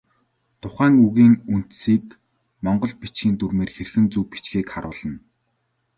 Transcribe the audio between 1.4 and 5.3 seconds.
үндсийг монгол бичгийн дүрмээр хэрхэн зөв бичихийг харуулна.